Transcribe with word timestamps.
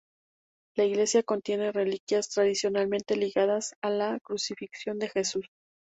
La 0.77 0.85
iglesia 0.85 1.21
contiene 1.21 1.71
reliquias 1.71 2.27
tradicionalmente 2.29 3.15
ligadas 3.15 3.75
a 3.83 3.91
la 3.91 4.19
Crucifixión 4.19 4.97
de 4.97 5.09
Jesús. 5.09 5.45